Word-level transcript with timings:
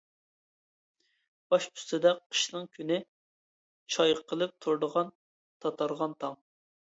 باش 1.53 1.67
ئۈستىدە 1.73 2.13
قىشنىڭ 2.21 2.65
كۈنى 2.77 2.97
چايقىلىپ 3.97 4.55
تۇرىدىغان 4.67 5.15
تاتارغان 5.67 6.17
تاڭ. 6.25 6.35